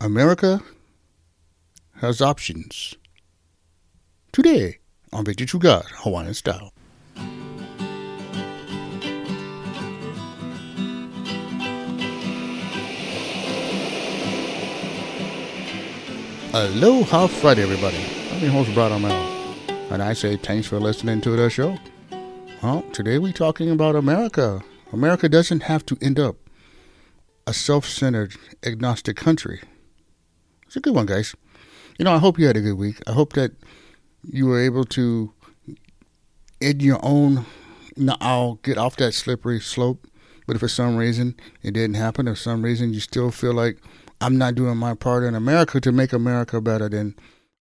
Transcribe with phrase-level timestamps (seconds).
[0.00, 0.62] America
[1.96, 2.94] has options.
[4.30, 4.78] Today
[5.12, 6.72] on Victory True God, Hawaiian style.
[16.54, 17.98] Aloha Friday, everybody.
[18.30, 19.10] I'm your host, Brad Mel,
[19.90, 21.76] and I say thanks for listening to the show.
[22.62, 24.62] Well, today we're talking about America.
[24.92, 26.36] America doesn't have to end up
[27.48, 29.60] a self-centered, agnostic country.
[30.68, 31.34] It's a good one, guys.
[31.98, 33.00] You know, I hope you had a good week.
[33.06, 33.52] I hope that
[34.22, 35.32] you were able to,
[36.60, 37.46] in your own,
[37.96, 40.06] now get off that slippery slope.
[40.46, 43.78] But if for some reason it didn't happen, or some reason you still feel like
[44.20, 47.14] I'm not doing my part in America to make America better, then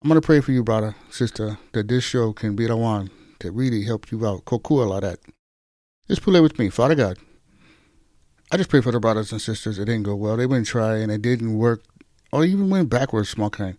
[0.03, 3.51] I'm gonna pray for you, brother, sister, that this show can be the one that
[3.51, 4.43] really help you out.
[4.43, 5.19] Kokua like that.
[6.09, 7.17] Just pull it with me, Father God.
[8.51, 9.79] I just pray for the brothers and sisters.
[9.79, 10.37] It didn't go well.
[10.37, 11.83] They went try and it didn't work,
[12.31, 13.77] Oh, or even went backwards, small kind.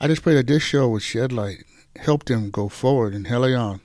[0.00, 1.64] I just pray that this show would shed light,
[1.96, 3.80] help them go forward and hell on,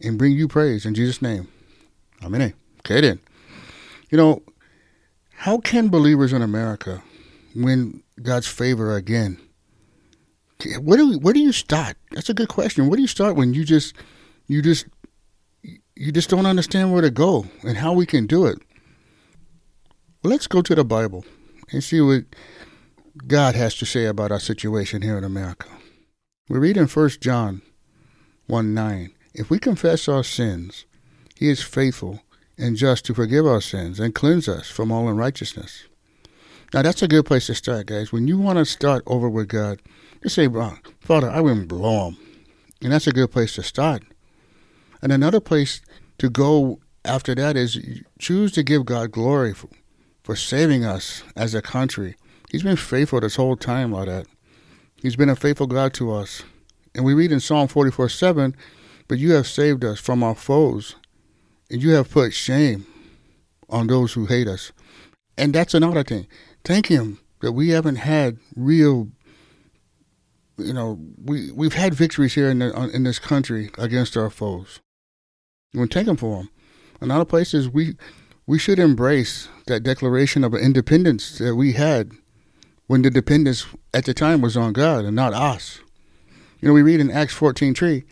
[0.00, 1.48] and bring you praise in Jesus' name.
[2.22, 2.54] Amen.
[2.80, 3.20] Okay then.
[4.10, 4.42] You know,
[5.32, 7.02] how can believers in America
[7.54, 9.38] win God's favor again?
[10.80, 11.96] Where do we, where do you start?
[12.12, 12.88] That's a good question.
[12.88, 13.94] Where do you start when you just
[14.46, 14.86] you just
[15.94, 18.58] you just don't understand where to go and how we can do it?
[20.22, 21.24] Well, let's go to the Bible
[21.72, 22.24] and see what
[23.26, 25.68] God has to say about our situation here in America.
[26.48, 27.62] We read in 1 John
[28.46, 30.84] 1 9, if we confess our sins,
[31.34, 32.20] he is faithful
[32.58, 35.84] and just to forgive our sins and cleanse us from all unrighteousness.
[36.72, 38.12] Now, that's a good place to start, guys.
[38.12, 39.80] When you want to start over with God,
[40.22, 40.48] just say,
[41.00, 42.16] Father, I will blow him.
[42.82, 44.02] And that's a good place to start.
[45.02, 45.80] And another place
[46.18, 47.78] to go after that is
[48.18, 49.68] choose to give God glory for,
[50.22, 52.16] for saving us as a country.
[52.50, 54.26] He's been faithful this whole time like that.
[54.96, 56.42] He's been a faithful God to us.
[56.94, 58.56] And we read in Psalm 44 7,
[59.08, 60.96] But you have saved us from our foes,
[61.70, 62.86] and you have put shame
[63.68, 64.72] on those who hate us.
[65.36, 66.26] And that's another thing.
[66.64, 69.08] Thank Him that we haven't had real,
[70.56, 74.30] you know, we, we've had victories here in, the, uh, in this country against our
[74.30, 74.80] foes.
[75.74, 76.50] We thank Him for them.
[77.02, 77.96] In other places, we,
[78.46, 82.12] we should embrace that declaration of independence that we had
[82.86, 85.80] when the dependence at the time was on God and not us.
[86.60, 88.04] You know, we read in Acts 14 3,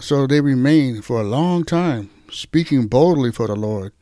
[0.00, 3.92] so they remained for a long time, speaking boldly for the Lord,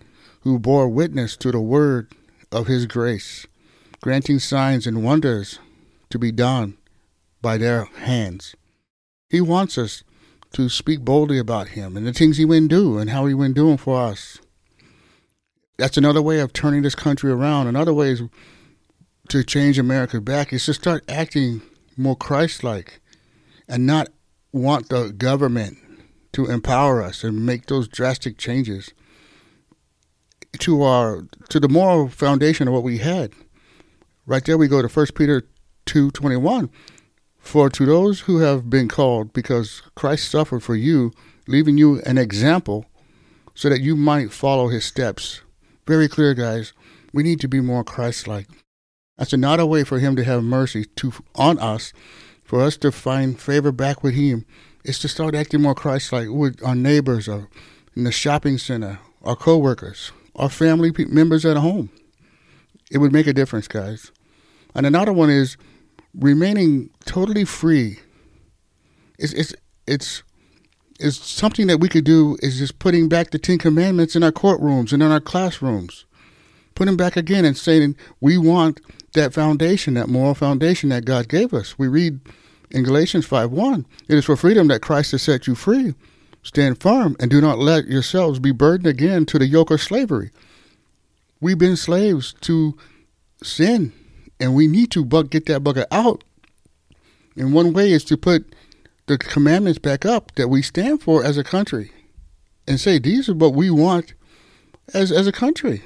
[0.43, 2.13] who bore witness to the word
[2.53, 3.47] of his grace,
[4.01, 5.59] granting signs and wonders
[6.11, 6.77] to be done
[7.41, 8.55] by their hands.
[9.31, 10.03] He wants us
[10.53, 13.55] to speak boldly about him and the things he went do and how he went
[13.55, 14.39] doing for us.
[15.79, 17.67] That's another way of turning this country around.
[17.67, 18.23] Another way is
[19.28, 21.62] to change America back is to start acting
[21.97, 23.00] more Christ like
[23.69, 24.09] and not
[24.53, 25.78] want the government
[26.32, 28.92] to empower us and make those drastic changes
[30.59, 33.32] to our to the moral foundation of what we had.
[34.26, 35.43] Right there we go to First Peter
[35.84, 36.70] two twenty one.
[37.38, 41.12] For to those who have been called, because Christ suffered for you,
[41.47, 42.87] leaving you an example
[43.54, 45.43] so that you might follow his steps.
[45.87, 46.72] Very clear, guys.
[47.12, 48.48] We need to be more Christ like.
[49.16, 51.93] That's another way for him to have mercy to on us,
[52.44, 54.44] for us to find favor back with him,
[54.84, 57.49] is to start acting more Christ like with our neighbors or
[57.97, 61.91] in the shopping center, our coworkers, our family members at home.
[62.91, 64.12] It would make a difference, guys.
[64.75, 65.56] And another one is
[66.15, 67.99] remaining totally free.
[69.19, 69.55] It's it's
[69.87, 70.22] it's
[71.00, 74.32] it's something that we could do is just putting back the Ten Commandments in our
[74.32, 76.05] courtrooms and in our classrooms.
[76.76, 78.81] Putting back again and saying we want
[79.14, 81.78] that foundation, that moral foundation that God gave us.
[81.78, 82.20] We read
[82.70, 85.94] in Galatians 5 1, it is for freedom that Christ has set you free.
[86.42, 90.31] Stand firm and do not let yourselves be burdened again to the yoke of slavery.
[91.41, 92.76] We've been slaves to
[93.43, 93.93] sin,
[94.38, 96.25] and we need to get that bucket out.
[97.37, 98.55] And one way is to put
[99.06, 101.90] the commandments back up that we stand for as a country
[102.69, 104.14] and say, these are what we want
[104.93, 105.82] as, as a country.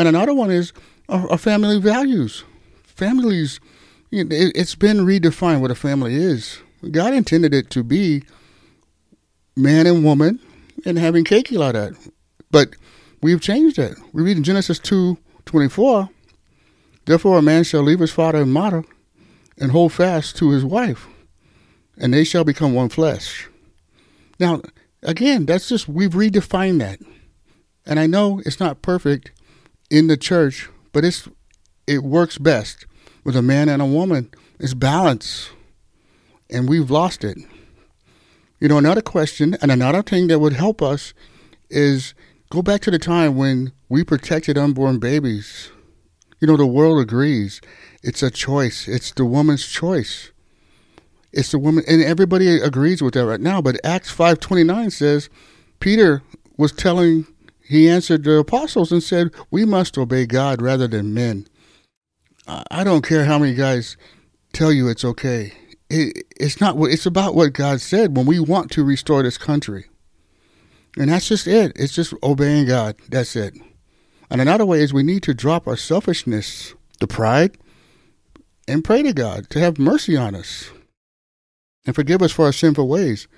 [0.00, 0.72] And another one is
[1.10, 2.42] our, our family values.
[2.84, 3.60] Families,
[4.08, 6.58] you know, it, it's been redefined what a family is.
[6.90, 8.22] God intended it to be
[9.54, 10.40] man and woman
[10.86, 11.92] and having keiki like that.
[12.50, 12.76] But
[13.20, 13.94] we've changed that.
[14.14, 16.08] We read in Genesis 2 24,
[17.04, 18.84] Therefore a man shall leave his father and mother
[19.58, 21.08] and hold fast to his wife,
[21.98, 23.50] and they shall become one flesh.
[24.38, 24.62] Now,
[25.02, 27.00] again, that's just, we've redefined that.
[27.84, 29.32] And I know it's not perfect
[29.90, 31.28] in the church, but it's
[31.86, 32.86] it works best
[33.24, 35.50] with a man and a woman It's balance.
[36.48, 37.38] And we've lost it.
[38.60, 41.14] You know, another question and another thing that would help us
[41.70, 42.14] is
[42.50, 45.70] go back to the time when we protected unborn babies.
[46.40, 47.60] You know, the world agrees.
[48.02, 48.88] It's a choice.
[48.88, 50.30] It's the woman's choice.
[51.32, 53.62] It's the woman, and everybody agrees with that right now.
[53.62, 55.30] But Acts five twenty nine says
[55.80, 56.22] Peter
[56.56, 57.26] was telling.
[57.70, 61.46] He answered the apostles and said, "We must obey God rather than men."
[62.48, 63.96] I don't care how many guys
[64.52, 65.52] tell you it's okay.
[65.88, 66.74] It, it's not.
[66.80, 68.16] It's about what God said.
[68.16, 69.86] When we want to restore this country,
[70.98, 71.70] and that's just it.
[71.76, 72.96] It's just obeying God.
[73.08, 73.54] That's it.
[74.28, 77.56] And another way is we need to drop our selfishness, the pride,
[78.66, 80.72] and pray to God to have mercy on us
[81.86, 83.28] and forgive us for our sinful ways.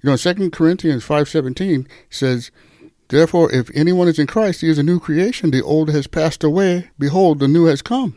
[0.00, 2.52] You know, 2 Corinthians 5.17 says,
[3.10, 5.50] Therefore, if anyone is in Christ, he is a new creation.
[5.50, 6.90] The old has passed away.
[6.96, 8.14] Behold, the new has come.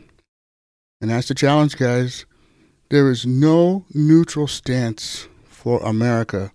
[1.00, 2.26] And that's the challenge, guys.
[2.90, 6.52] There is no neutral stance for America.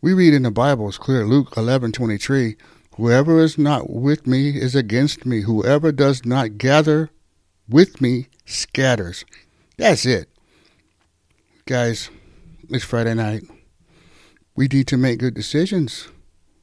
[0.00, 2.56] We read in the Bible, it's clear, Luke 11.23,
[2.96, 5.42] Whoever is not with me is against me.
[5.42, 7.10] Whoever does not gather
[7.68, 9.26] with me scatters.
[9.76, 10.30] That's it.
[11.66, 12.08] Guys,
[12.70, 13.42] it's Friday night.
[14.54, 16.08] We need to make good decisions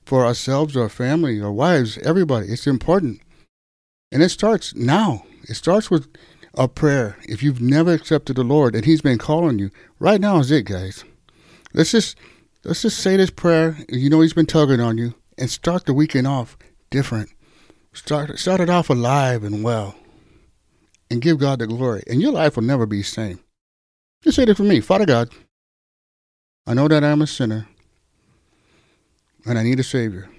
[0.06, 2.48] for ourselves, our family, our wives, everybody.
[2.48, 3.22] It's important.
[4.12, 5.26] And it starts now.
[5.50, 6.08] It starts with
[6.56, 7.18] a prayer.
[7.24, 10.66] If you've never accepted the Lord and He's been calling you, right now is it,
[10.66, 11.04] guys.
[11.74, 12.18] Let's just
[12.64, 13.78] let's just say this prayer.
[13.90, 16.58] You know He's been tugging on you and start the weekend off
[16.92, 17.30] different.
[17.94, 19.96] Start start it off alive and well,
[21.10, 23.40] and give God the glory, and your life will never be the same.
[24.24, 25.30] Just say it for me, Father God.
[26.66, 27.68] I know that I'm a sinner,
[29.46, 30.30] and I need a Savior.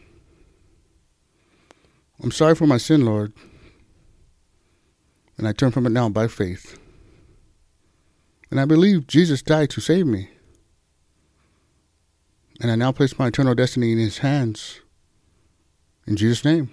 [2.22, 3.32] I'm sorry for my sin, Lord,
[5.36, 6.78] and I turn from it now by faith.
[8.50, 10.30] And I believe Jesus died to save me.
[12.60, 14.80] And I now place my eternal destiny in His hands.
[16.06, 16.70] In Jesus' name.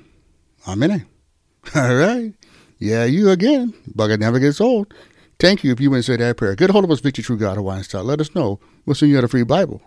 [0.68, 1.07] Amen.
[1.75, 2.33] All right.
[2.78, 3.74] Yeah, you again.
[3.89, 4.94] Bugger never gets old.
[5.39, 6.56] Thank you if you and said that prayer.
[6.56, 8.04] Get a hold of us, Victory True God Hawaiian Style.
[8.04, 8.60] Let us know.
[8.86, 9.81] We'll send you out a free Bible.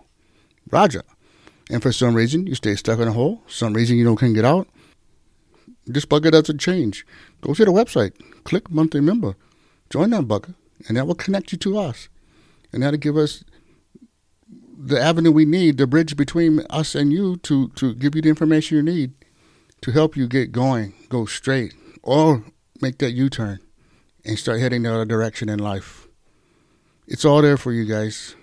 [0.69, 1.03] Roger.
[1.69, 3.41] And for some reason, you stay stuck in a hole.
[3.47, 4.67] Some reason you don't can get out.
[5.85, 7.05] This bugger doesn't change.
[7.41, 8.13] Go to the website.
[8.43, 9.35] Click monthly member.
[9.89, 10.53] Join that bugger.
[10.87, 12.09] And that will connect you to us.
[12.71, 13.43] And that'll give us
[14.77, 18.29] the avenue we need, the bridge between us and you to, to give you the
[18.29, 19.13] information you need
[19.81, 21.73] to help you get going, go straight,
[22.03, 22.43] or
[22.81, 23.59] make that U turn
[24.25, 26.07] and start heading the other direction in life.
[27.07, 28.35] It's all there for you guys.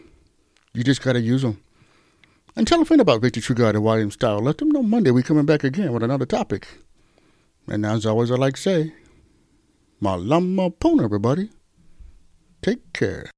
[0.72, 1.60] You just got to use them.
[2.54, 4.40] And tell a friend about Victory True God Hawaiian Style.
[4.40, 6.69] Let them know Monday we coming back again with another topic.
[7.66, 8.93] And as always, I like to say,
[10.02, 11.50] Malama Pono, everybody.
[12.60, 13.31] Take care.